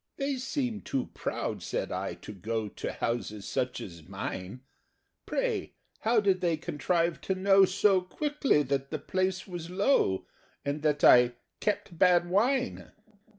"They 0.17 0.37
seem 0.37 0.81
too 0.81 1.11
proud," 1.13 1.61
said 1.61 1.91
I, 1.91 2.15
"to 2.15 2.33
go 2.33 2.67
To 2.69 2.91
houses 2.91 3.45
such 3.47 3.79
as 3.79 4.07
mine. 4.07 4.61
Pray, 5.27 5.73
how 5.99 6.19
did 6.19 6.41
they 6.41 6.57
contrive 6.57 7.21
to 7.21 7.35
know 7.35 7.65
So 7.65 8.01
quickly 8.01 8.63
that 8.63 8.89
'the 8.89 8.97
place 8.97 9.45
was 9.45 9.69
low,' 9.69 10.25
And 10.65 10.81
that 10.81 11.03
I 11.03 11.33
'kept 11.59 11.99
bad 11.99 12.27
wine'?" 12.27 12.91